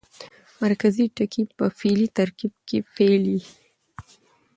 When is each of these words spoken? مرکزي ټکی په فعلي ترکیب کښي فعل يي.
مرکزي 0.63 1.05
ټکی 1.15 1.43
په 1.57 1.65
فعلي 1.77 2.07
ترکیب 2.17 2.53
کښي 2.67 2.79
فعل 2.93 3.23
يي. 3.33 3.41